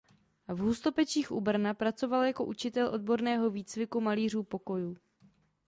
V 0.47 0.59
Hustopečích 0.61 1.31
u 1.31 1.41
Brna 1.41 1.73
pracoval 1.73 2.23
jako 2.23 2.45
učitel 2.45 2.87
odborného 2.93 3.49
výcviku 3.49 4.01
malířů 4.01 4.43
pokojů. 4.43 4.97